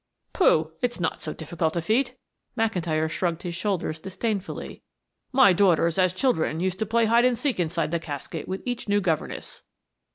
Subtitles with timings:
[0.33, 0.71] "Pooh!
[0.81, 2.15] It's not so difficult a feat,"
[2.57, 4.81] McIntyre shrugged his shoulders disdainfully.
[5.31, 8.89] "My daughters, as children, used to play hide and seek inside the casket with each
[8.89, 9.61] new governess."